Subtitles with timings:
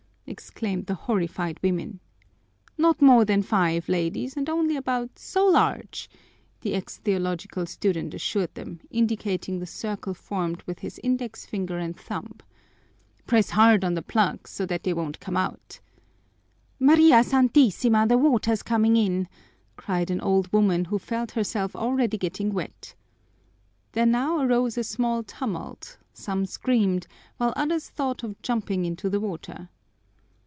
[0.27, 1.99] exclaimed the horrified women.
[2.77, 6.09] "Not more than five, ladies, and only about so large,"
[6.61, 11.97] the ex theological student assured them, indicating the circle formed with his index finger and
[11.97, 12.35] thumb.
[13.27, 15.81] "Press hard on the plugs so that they won't come out."
[16.79, 18.07] "María Santísima!
[18.07, 19.27] The water's coming in,"
[19.75, 22.95] cried an old woman who felt herself already getting wet.
[23.91, 27.05] There now arose a small tumult; some screamed,
[27.35, 29.67] while others thought of jumping into the water.